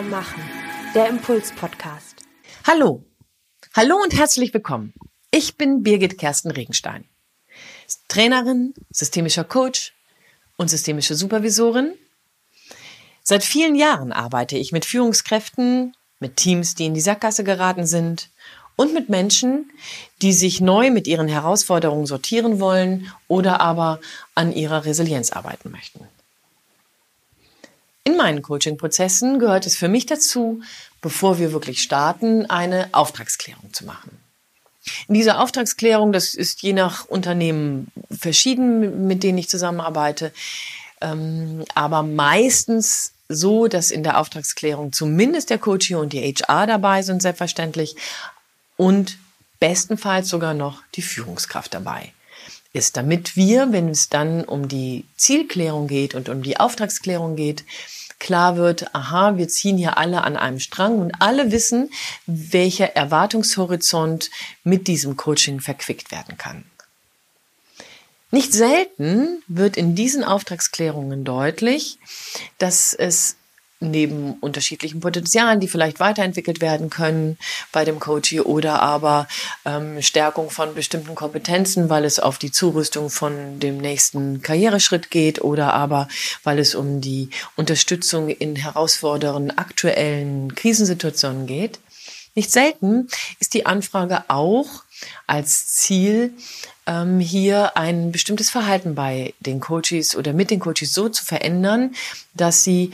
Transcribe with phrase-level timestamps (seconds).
[0.00, 0.42] Stärker machen.
[0.94, 2.16] Der Impuls-Podcast.
[2.66, 3.04] Hallo.
[3.74, 4.94] Hallo und herzlich willkommen.
[5.30, 7.04] Ich bin Birgit Kersten Regenstein.
[8.08, 9.92] Trainerin, systemischer Coach
[10.56, 11.92] und systemische Supervisorin.
[13.22, 18.30] Seit vielen Jahren arbeite ich mit Führungskräften, mit Teams, die in die Sackgasse geraten sind
[18.76, 19.70] und mit Menschen,
[20.22, 24.00] die sich neu mit ihren Herausforderungen sortieren wollen oder aber
[24.34, 26.08] an ihrer Resilienz arbeiten möchten.
[28.04, 30.62] In meinen Coaching-Prozessen gehört es für mich dazu,
[31.00, 34.18] bevor wir wirklich starten, eine Auftragsklärung zu machen.
[35.08, 40.32] In dieser Auftragsklärung, das ist je nach Unternehmen verschieden, mit denen ich zusammenarbeite,
[41.02, 47.02] ähm, aber meistens so, dass in der Auftragsklärung zumindest der Coach und die HR dabei
[47.02, 47.96] sind, selbstverständlich,
[48.76, 49.18] und
[49.60, 52.12] bestenfalls sogar noch die Führungskraft dabei
[52.72, 57.64] ist, damit wir, wenn es dann um die Zielklärung geht und um die Auftragsklärung geht,
[58.18, 61.90] klar wird, aha, wir ziehen hier alle an einem Strang und alle wissen,
[62.26, 64.30] welcher Erwartungshorizont
[64.62, 66.64] mit diesem Coaching verquickt werden kann.
[68.30, 71.98] Nicht selten wird in diesen Auftragsklärungen deutlich,
[72.58, 73.36] dass es
[73.80, 77.38] neben unterschiedlichen Potenzialen, die vielleicht weiterentwickelt werden können
[77.72, 79.26] bei dem Coachie oder aber
[79.64, 85.40] ähm, Stärkung von bestimmten Kompetenzen, weil es auf die Zurüstung von dem nächsten Karriereschritt geht
[85.40, 86.08] oder aber
[86.44, 91.80] weil es um die Unterstützung in herausfordernden aktuellen Krisensituationen geht.
[92.34, 93.08] Nicht selten
[93.40, 94.84] ist die Anfrage auch
[95.26, 96.32] als Ziel,
[96.86, 101.94] ähm, hier ein bestimmtes Verhalten bei den Coaches oder mit den Coaches so zu verändern,
[102.34, 102.92] dass sie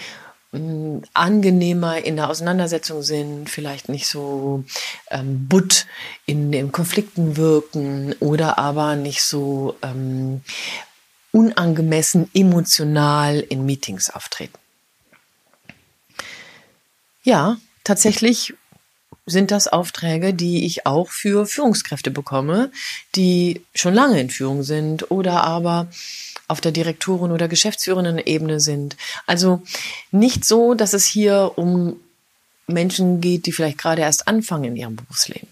[1.14, 4.64] angenehmer in der Auseinandersetzung sind, vielleicht nicht so
[5.10, 5.86] ähm, butt
[6.26, 10.42] in den Konflikten wirken oder aber nicht so ähm,
[11.32, 14.58] unangemessen emotional in Meetings auftreten.
[17.22, 18.54] Ja, tatsächlich
[19.26, 22.70] sind das Aufträge, die ich auch für Führungskräfte bekomme,
[23.16, 25.88] die schon lange in Führung sind oder aber
[26.48, 28.96] auf der Direktoren- oder geschäftsführenden Ebene sind.
[29.26, 29.62] Also
[30.10, 31.96] nicht so, dass es hier um
[32.66, 35.48] Menschen geht, die vielleicht gerade erst anfangen in ihrem Berufsleben.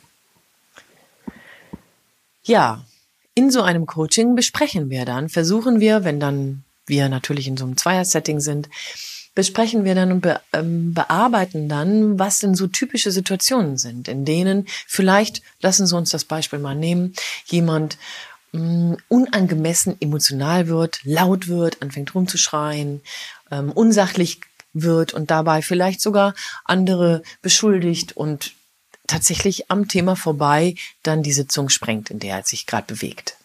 [2.45, 2.85] Ja,
[3.35, 7.65] in so einem Coaching besprechen wir dann, versuchen wir, wenn dann wir natürlich in so
[7.65, 8.69] einem Zweier-Setting sind,
[9.35, 14.25] besprechen wir dann und be ähm, bearbeiten dann, was denn so typische Situationen sind, in
[14.25, 17.15] denen vielleicht, lassen Sie uns das Beispiel mal nehmen,
[17.47, 17.99] jemand
[18.55, 23.03] mh, unangemessen emotional wird, laut wird, anfängt rumzuschreien,
[23.51, 24.41] ähm, unsachlich
[24.73, 26.35] wird und dabei vielleicht sogar
[26.65, 28.53] andere beschuldigt und
[29.07, 33.37] tatsächlich am Thema vorbei dann die Sitzung sprengt, in der er sich gerade bewegt.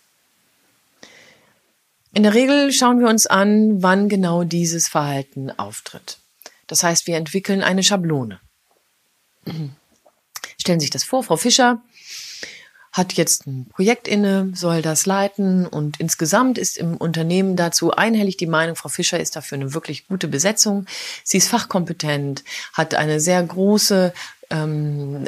[2.14, 6.18] In der Regel schauen wir uns an, wann genau dieses Verhalten auftritt.
[6.66, 8.40] Das heißt, wir entwickeln eine Schablone.
[10.60, 11.82] Stellen Sie sich das vor, Frau Fischer
[13.00, 18.36] hat jetzt ein Projekt inne, soll das leiten und insgesamt ist im Unternehmen dazu einhellig
[18.36, 20.86] die Meinung, Frau Fischer ist dafür eine wirklich gute Besetzung.
[21.24, 22.44] Sie ist fachkompetent,
[22.74, 24.14] hat eine sehr große
[24.50, 25.28] ähm,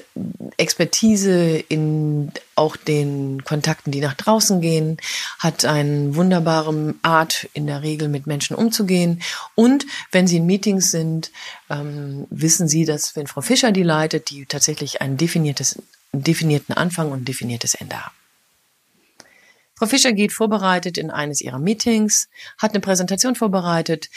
[0.57, 4.97] Expertise in auch den Kontakten, die nach draußen gehen,
[5.39, 9.21] hat eine wunderbare Art in der Regel mit Menschen umzugehen.
[9.55, 11.31] Und wenn sie in Meetings sind,
[11.69, 15.81] ähm, wissen sie, dass wenn Frau Fischer die leitet, die tatsächlich ein definiertes
[16.13, 18.15] definierten Anfang und definiertes Ende haben.
[19.75, 24.09] Frau Fischer geht vorbereitet in eines ihrer Meetings, hat eine Präsentation vorbereitet,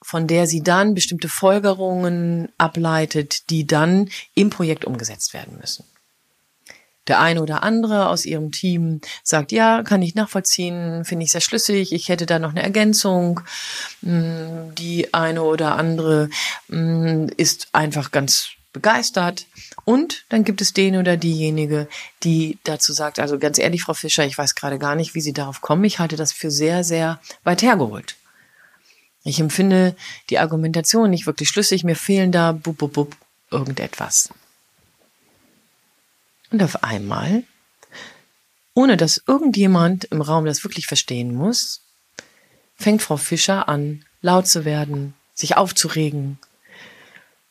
[0.00, 5.84] von der sie dann bestimmte Folgerungen ableitet, die dann im Projekt umgesetzt werden müssen.
[7.06, 11.42] Der eine oder andere aus ihrem Team sagt, ja, kann ich nachvollziehen, finde ich sehr
[11.42, 13.40] schlüssig, ich hätte da noch eine Ergänzung.
[14.00, 16.30] Mm, die eine oder andere
[16.68, 19.46] mm, ist einfach ganz begeistert.
[19.86, 21.88] Und dann gibt es den oder diejenige,
[22.22, 25.32] die dazu sagt, also ganz ehrlich, Frau Fischer, ich weiß gerade gar nicht, wie Sie
[25.32, 25.84] darauf kommen.
[25.84, 28.16] Ich halte das für sehr, sehr weit hergeholt.
[29.22, 29.96] Ich empfinde
[30.28, 31.84] die Argumentation nicht wirklich schlüssig.
[31.84, 33.16] Mir fehlen da bub, bub, bub,
[33.50, 34.28] irgendetwas.
[36.50, 37.44] Und auf einmal,
[38.74, 41.80] ohne dass irgendjemand im Raum das wirklich verstehen muss,
[42.76, 46.38] fängt Frau Fischer an, laut zu werden, sich aufzuregen,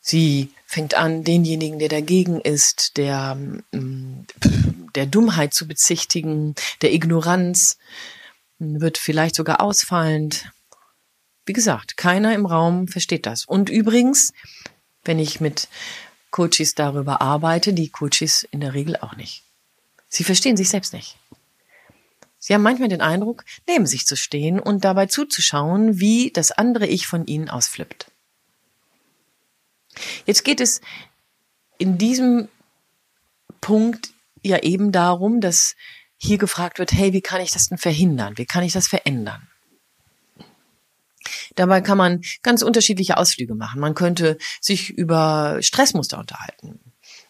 [0.06, 4.26] Sie fängt an, denjenigen, der dagegen ist, der, mm,
[4.94, 7.78] der Dummheit zu bezichtigen, der Ignoranz,
[8.58, 10.50] wird vielleicht sogar ausfallend.
[11.46, 13.46] Wie gesagt, keiner im Raum versteht das.
[13.46, 14.34] Und übrigens,
[15.04, 15.68] wenn ich mit
[16.30, 19.42] Coaches darüber arbeite, die Coaches in der Regel auch nicht.
[20.10, 21.16] Sie verstehen sich selbst nicht.
[22.38, 26.86] Sie haben manchmal den Eindruck, neben sich zu stehen und dabei zuzuschauen, wie das andere
[26.86, 28.10] Ich von ihnen ausflippt.
[30.26, 30.80] Jetzt geht es
[31.78, 32.48] in diesem
[33.60, 34.10] Punkt
[34.42, 35.74] ja eben darum, dass
[36.16, 38.36] hier gefragt wird, hey, wie kann ich das denn verhindern?
[38.36, 39.48] Wie kann ich das verändern?
[41.54, 43.80] Dabei kann man ganz unterschiedliche Ausflüge machen.
[43.80, 46.80] Man könnte sich über Stressmuster unterhalten,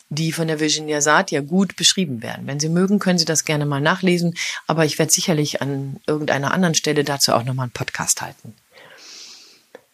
[0.08, 2.46] die von der Virginia Saat ja gut beschrieben werden.
[2.46, 4.34] Wenn Sie mögen, können Sie das gerne mal nachlesen,
[4.67, 8.55] aber ich werde sicherlich an irgendeiner anderen Stelle dazu auch nochmal einen Podcast halten.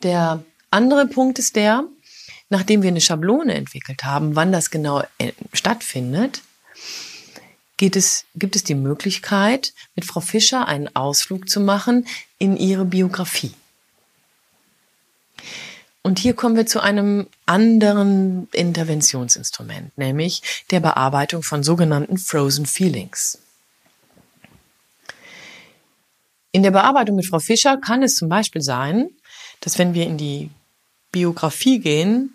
[0.02, 1.84] Der andere Punkt ist der,
[2.50, 6.42] nachdem wir eine Schablone entwickelt haben, wann das genau äh, stattfindet,
[7.78, 12.06] geht es, gibt es die Möglichkeit, mit Frau Fischer einen Ausflug zu machen
[12.38, 13.54] in ihre Biografie.
[16.02, 23.38] Und hier kommen wir zu einem anderen Interventionsinstrument, nämlich der Bearbeitung von sogenannten Frozen Feelings.
[26.52, 29.10] In der Bearbeitung mit Frau Fischer kann es zum Beispiel sein,
[29.60, 30.50] dass wenn wir in die
[31.12, 32.34] Biografie gehen,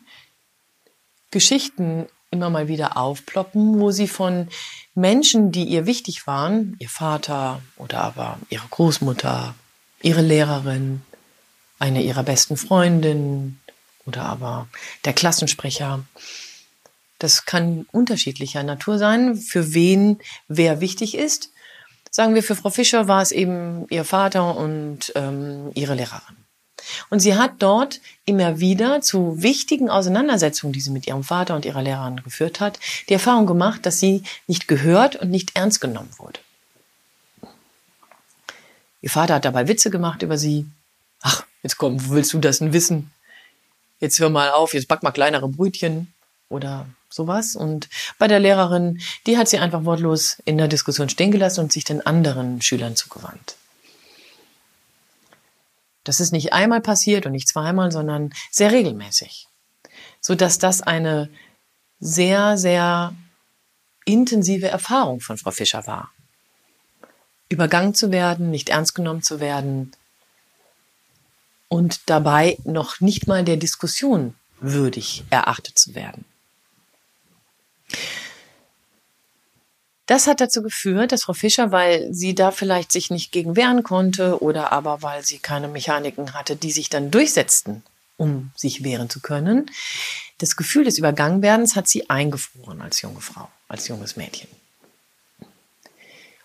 [1.32, 4.50] Geschichten immer mal wieder aufploppen, wo sie von
[4.94, 9.56] Menschen, die ihr wichtig waren, ihr Vater oder aber ihre Großmutter,
[10.02, 11.02] ihre Lehrerin,
[11.80, 13.60] eine ihrer besten Freundinnen
[14.06, 14.68] oder aber
[15.04, 16.04] der Klassensprecher.
[17.20, 21.52] Das kann unterschiedlicher Natur sein, für wen wer wichtig ist.
[22.12, 26.45] Sagen wir, für Frau Fischer war es eben ihr Vater und ähm, ihre Lehrerin.
[27.10, 31.66] Und sie hat dort immer wieder zu wichtigen Auseinandersetzungen, die sie mit ihrem Vater und
[31.66, 32.80] ihrer Lehrerin geführt hat,
[33.10, 36.40] die Erfahrung gemacht, dass sie nicht gehört und nicht ernst genommen wurde.
[39.02, 40.66] Ihr Vater hat dabei Witze gemacht über sie.
[41.22, 43.12] Ach, jetzt komm, wo willst du das denn wissen?
[44.00, 46.14] Jetzt hör mal auf, jetzt back mal kleinere Brötchen
[46.50, 47.56] oder sowas.
[47.56, 51.72] Und bei der Lehrerin, die hat sie einfach wortlos in der Diskussion stehen gelassen und
[51.72, 53.56] sich den anderen Schülern zugewandt.
[56.06, 59.48] Das ist nicht einmal passiert und nicht zweimal, sondern sehr regelmäßig.
[60.22, 61.30] So dass das eine
[62.00, 63.14] sehr, sehr
[64.06, 66.12] intensive Erfahrung von Frau Fischer war.
[67.50, 69.92] Übergangen zu werden, nicht ernst genommen zu werden
[71.68, 76.26] und dabei noch nicht mal der Diskussion würdig erachtet zu werden.
[80.08, 83.82] Das hat dazu geführt, dass Frau Fischer, weil sie da vielleicht sich nicht gegen wehren
[83.82, 87.84] konnte oder aber weil sie keine Mechaniken hatte, die sich dann durchsetzten,
[88.18, 89.70] um sich wehren zu können,
[90.38, 94.50] das Gefühl des Übergangenwerdens hat sie eingefroren als junge Frau, als junges Mädchen.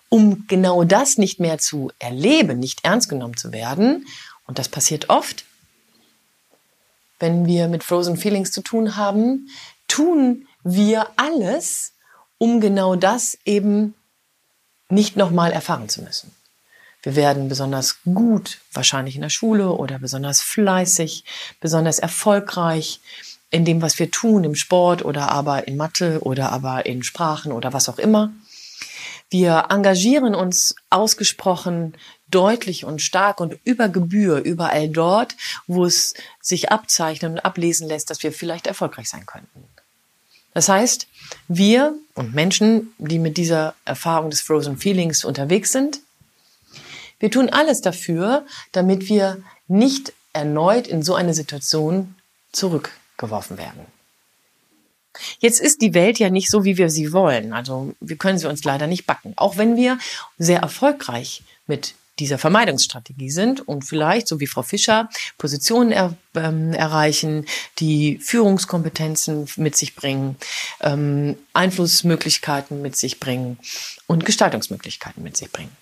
[0.08, 4.06] Um genau das nicht mehr zu erleben, nicht ernst genommen zu werden,
[4.46, 5.44] und das passiert oft,
[7.20, 9.48] wenn wir mit Frozen Feelings zu tun haben,
[9.86, 11.92] tun wir alles,
[12.40, 13.94] um genau das eben
[14.88, 16.34] nicht nochmal erfahren zu müssen.
[17.02, 21.24] Wir werden besonders gut, wahrscheinlich in der Schule oder besonders fleißig,
[21.60, 23.00] besonders erfolgreich
[23.50, 27.52] in dem, was wir tun, im Sport oder aber in Mathe oder aber in Sprachen
[27.52, 28.32] oder was auch immer.
[29.28, 31.94] Wir engagieren uns ausgesprochen
[32.28, 35.36] deutlich und stark und über Gebühr überall dort,
[35.66, 39.64] wo es sich abzeichnen und ablesen lässt, dass wir vielleicht erfolgreich sein könnten.
[40.54, 41.06] Das heißt,
[41.48, 46.00] wir und Menschen, die mit dieser Erfahrung des Frozen Feelings unterwegs sind,
[47.18, 52.14] wir tun alles dafür, damit wir nicht erneut in so eine Situation
[52.52, 53.86] zurückgeworfen werden.
[55.38, 57.52] Jetzt ist die Welt ja nicht so, wie wir sie wollen.
[57.52, 59.34] Also wir können sie uns leider nicht backen.
[59.36, 59.98] Auch wenn wir
[60.38, 65.08] sehr erfolgreich mit dieser Vermeidungsstrategie sind und vielleicht, so wie Frau Fischer,
[65.38, 67.46] Positionen er, ähm, erreichen,
[67.78, 70.36] die Führungskompetenzen mit sich bringen,
[70.80, 73.58] ähm, Einflussmöglichkeiten mit sich bringen
[74.06, 75.74] und Gestaltungsmöglichkeiten mit sich bringen.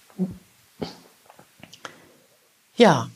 [2.76, 3.10] Ja,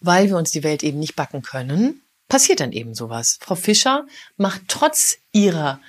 [0.00, 3.38] weil wir uns die Welt eben nicht backen können, passiert dann eben sowas.
[3.40, 5.80] Frau Fischer macht trotz ihrer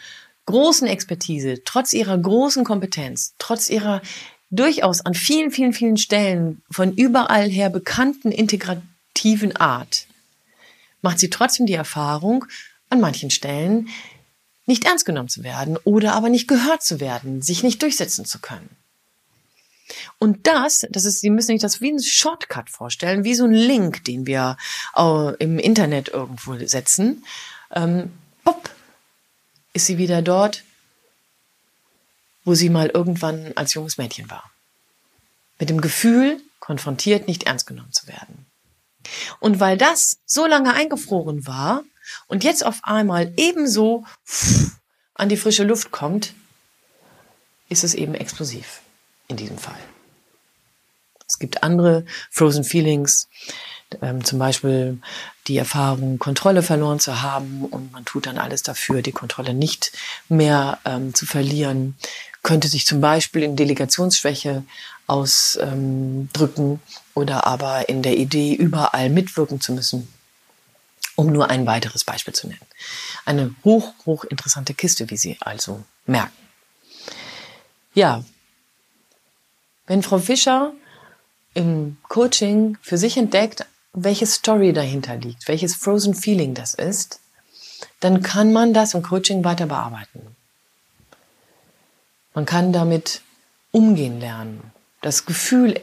[0.46, 4.02] großen Expertise, trotz ihrer großen Kompetenz, trotz ihrer
[4.50, 10.08] durchaus an vielen, vielen, vielen Stellen von überall her bekannten integrativen Art,
[11.02, 12.46] macht sie trotzdem die Erfahrung,
[12.90, 13.90] an manchen Stellen
[14.66, 18.40] nicht ernst genommen zu werden oder aber nicht gehört zu werden, sich nicht durchsetzen zu
[18.40, 18.70] können.
[20.20, 23.54] Und das, das ist, Sie müssen sich das wie ein Shortcut vorstellen, wie so ein
[23.54, 24.58] Link, den wir
[25.40, 27.24] im Internet irgendwo setzen.
[27.74, 28.12] Ähm,
[28.44, 28.70] pop,
[29.74, 30.64] ist sie wieder dort,
[32.48, 34.50] wo sie mal irgendwann als junges Mädchen war.
[35.60, 38.46] Mit dem Gefühl, konfrontiert, nicht ernst genommen zu werden.
[39.42, 41.84] Und weil das so lange eingefroren war
[42.28, 44.06] und jetzt auf einmal ebenso
[45.14, 46.34] an die frische Luft kommt,
[47.68, 48.80] ist es eben explosiv
[49.28, 49.80] in diesem Fall.
[51.28, 53.28] Es gibt andere Frozen Feelings,
[54.02, 55.00] ähm, zum Beispiel
[55.48, 59.92] die Erfahrung, Kontrolle verloren zu haben und man tut dann alles dafür, die Kontrolle nicht
[60.30, 61.98] mehr ähm, zu verlieren,
[62.48, 64.64] könnte sich zum Beispiel in Delegationsschwäche
[65.06, 66.80] ausdrücken
[67.14, 70.08] oder aber in der Idee, überall mitwirken zu müssen,
[71.18, 72.66] um nur ein weiteres Beispiel zu nennen.
[73.26, 76.32] Eine hoch, hoch interessante Kiste, wie Sie also merken.
[77.94, 78.24] Ja,
[79.86, 80.72] wenn Frau Fischer
[81.54, 87.20] im Coaching für sich entdeckt, welche Story dahinter liegt, welches Frozen Feeling das ist,
[88.00, 90.37] dann kann man das im Coaching weiter bearbeiten.
[92.38, 93.22] Man kann damit
[93.72, 94.62] umgehen lernen.
[95.02, 95.82] Das Gefühl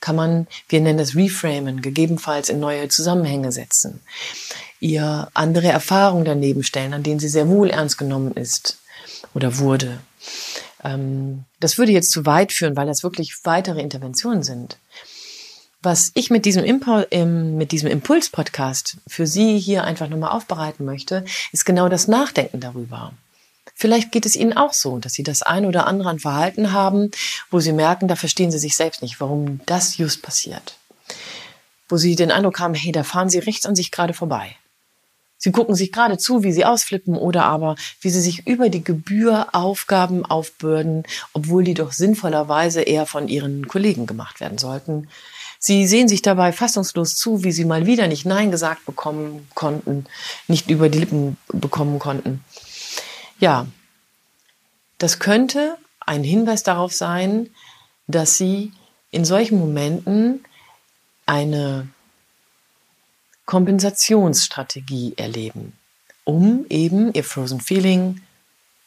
[0.00, 4.00] kann man, wir nennen das Reframen, gegebenenfalls in neue Zusammenhänge setzen.
[4.80, 8.78] Ihr andere Erfahrungen daneben stellen, an denen sie sehr wohl ernst genommen ist
[9.32, 10.00] oder wurde.
[10.82, 14.76] Ähm, das würde jetzt zu weit führen, weil das wirklich weitere Interventionen sind.
[15.82, 21.24] Was ich mit diesem, Impul mit diesem Impuls-Podcast für Sie hier einfach nochmal aufbereiten möchte,
[21.52, 23.12] ist genau das Nachdenken darüber.
[23.74, 27.10] Vielleicht geht es Ihnen auch so, dass Sie das ein oder andere an Verhalten haben,
[27.50, 30.76] wo Sie merken, da verstehen Sie sich selbst nicht, warum das just passiert.
[31.88, 34.56] Wo Sie den Eindruck haben, hey, da fahren Sie rechts an sich gerade vorbei.
[35.40, 38.82] Sie gucken sich gerade zu, wie sie ausflippen oder aber wie sie sich über die
[38.82, 45.08] Gebühr Aufgaben aufbürden, obwohl die doch sinnvollerweise eher von ihren Kollegen gemacht werden sollten.
[45.60, 50.06] Sie sehen sich dabei fassungslos zu, wie sie mal wieder nicht Nein gesagt bekommen konnten,
[50.48, 52.44] nicht über die Lippen bekommen konnten.
[53.38, 53.66] Ja,
[54.98, 57.50] das könnte ein Hinweis darauf sein,
[58.06, 58.72] dass sie
[59.10, 60.44] in solchen Momenten
[61.26, 61.88] eine
[63.46, 65.72] Kompensationsstrategie erleben,
[66.24, 68.20] um eben ihr Frozen Feeling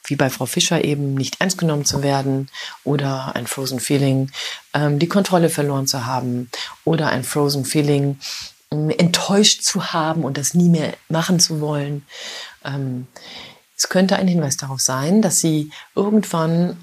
[0.05, 2.49] wie bei Frau Fischer eben nicht ernst genommen zu werden
[2.83, 4.31] oder ein Frozen Feeling,
[4.73, 6.49] ähm, die Kontrolle verloren zu haben
[6.83, 8.19] oder ein Frozen Feeling,
[8.71, 12.05] äh, enttäuscht zu haben und das nie mehr machen zu wollen.
[12.65, 13.07] Ähm,
[13.81, 16.77] es könnte ein Hinweis darauf sein, dass Sie irgendwann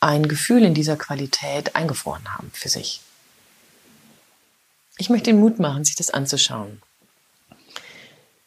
[0.00, 3.02] ein Gefühl in dieser Qualität eingefroren haben für sich.
[4.96, 6.82] Ich möchte Ihnen Mut machen, sich das anzuschauen.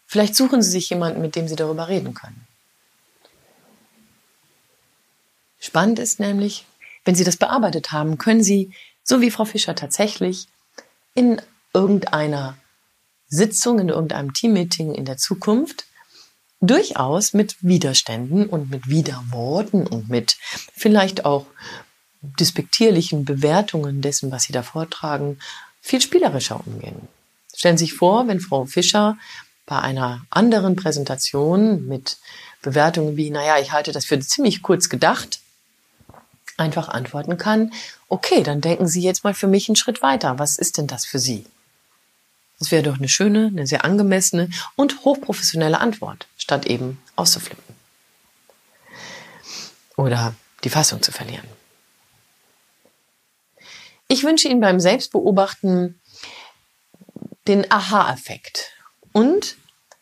[0.05, 2.45] Vielleicht suchen Sie sich jemanden, mit dem Sie darüber reden können.
[5.57, 6.65] Spannend ist nämlich,
[7.05, 10.49] wenn Sie das bearbeitet haben, können Sie, so wie Frau Fischer tatsächlich,
[11.13, 11.41] in
[11.73, 12.57] irgendeiner
[13.29, 15.85] Sitzung, in irgendeinem Teammeeting in der Zukunft
[16.61, 20.37] durchaus mit Widerständen und mit Widerworten und mit
[20.75, 21.47] vielleicht auch
[22.21, 25.39] despektierlichen Bewertungen dessen, was Sie da vortragen,
[25.81, 27.07] viel spielerischer umgehen.
[27.55, 29.17] Stellen Sie sich vor, wenn Frau Fischer
[29.65, 32.17] bei einer anderen Präsentation mit
[32.61, 35.39] Bewertungen wie, naja, ich halte das für ziemlich kurz gedacht,
[36.57, 37.73] einfach antworten kann,
[38.07, 40.37] okay, dann denken Sie jetzt mal für mich einen Schritt weiter.
[40.37, 41.45] Was ist denn das für Sie?
[42.61, 47.73] Das wäre doch eine schöne, eine sehr angemessene und hochprofessionelle Antwort, statt eben auszuflippen.
[49.97, 51.47] Oder die Fassung zu verlieren.
[54.07, 55.99] Ich wünsche Ihnen beim Selbstbeobachten
[57.47, 58.73] den Aha-Effekt
[59.11, 59.57] und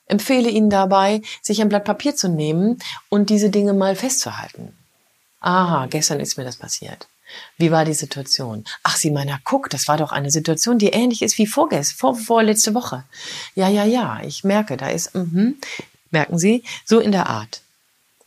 [0.08, 4.78] empfehle Ihnen dabei, sich ein Blatt Papier zu nehmen und diese Dinge mal festzuhalten.
[5.39, 7.08] Aha, gestern ist mir das passiert.
[7.58, 8.66] Wie war die Situation?
[8.84, 12.16] Ach, Sie meiner, guck, das war doch eine Situation, die ähnlich ist wie vorgestern, vor,
[12.16, 13.04] vorletzte Woche.
[13.56, 15.58] Ja, ja, ja, ich merke, da ist, mhm,
[16.12, 17.62] merken Sie, so in der Art.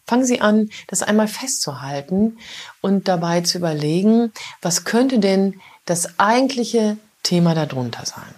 [0.06, 2.38] Fangen Sie an, das einmal festzuhalten
[2.80, 8.34] und dabei zu überlegen, was könnte denn das eigentliche Thema darunter sein?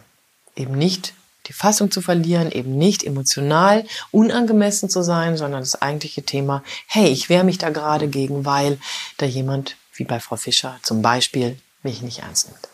[0.57, 1.15] Eben nicht
[1.47, 7.09] die Fassung zu verlieren, eben nicht emotional unangemessen zu sein, sondern das eigentliche Thema, hey,
[7.09, 8.79] ich wehre mich da gerade gegen, weil
[9.19, 12.69] da jemand, wie bei Frau Fischer zum Beispiel, mich nicht ernst nimmt.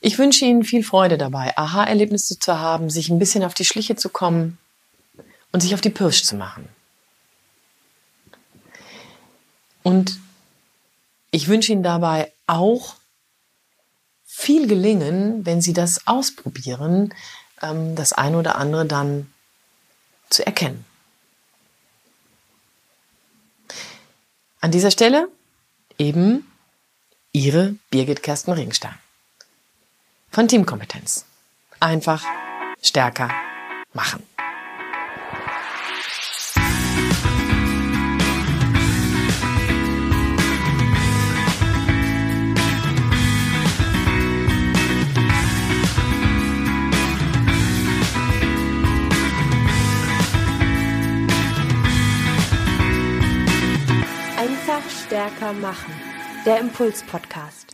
[0.00, 3.96] Ich wünsche Ihnen viel Freude dabei, Aha-Erlebnisse zu haben, sich ein bisschen auf die Schliche
[3.96, 4.58] zu kommen
[5.50, 6.68] und sich auf die Pirsch zu machen.
[9.82, 10.18] Und
[11.30, 12.96] ich wünsche Ihnen dabei auch
[14.24, 17.14] viel gelingen, wenn Sie das ausprobieren,
[17.62, 19.32] ähm, das eine oder andere dann
[20.28, 20.84] zu erkennen.
[24.64, 25.28] An dieser Stelle
[25.98, 26.50] eben
[27.32, 28.94] Ihre Birgit Kersten Ringstein
[30.30, 31.26] von Teamkompetenz.
[31.80, 32.24] Einfach
[32.80, 33.30] stärker
[33.92, 34.22] machen.
[55.52, 55.94] Machen.
[56.46, 57.73] Der Impuls Podcast.